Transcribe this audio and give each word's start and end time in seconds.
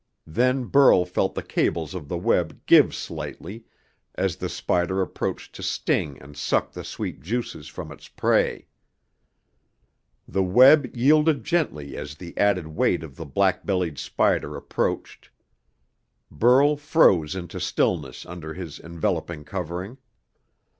Then 0.25 0.63
Burl 0.63 1.05
felt 1.05 1.35
the 1.35 1.43
cables 1.43 1.93
of 1.93 2.07
the 2.07 2.17
web 2.17 2.65
give 2.65 2.95
slightly, 2.95 3.65
as 4.15 4.37
the 4.37 4.49
spider 4.49 4.99
approached 4.99 5.53
to 5.53 5.61
sting 5.61 6.19
and 6.19 6.35
suck 6.35 6.71
the 6.71 6.83
sweet 6.83 7.21
juices 7.21 7.67
from 7.67 7.91
its 7.91 8.07
prey. 8.07 8.65
The 10.27 10.41
web 10.41 10.87
yielded 10.97 11.43
gently 11.43 11.95
as 11.97 12.15
the 12.15 12.35
added 12.35 12.65
weight 12.65 13.03
of 13.03 13.15
the 13.15 13.27
black 13.27 13.63
bellied 13.63 13.99
spider 13.99 14.55
approached. 14.55 15.29
Burl 16.31 16.77
froze 16.77 17.35
into 17.35 17.59
stillness 17.59 18.25
under 18.25 18.55
his 18.55 18.79
enveloping 18.79 19.43
covering. 19.43 19.99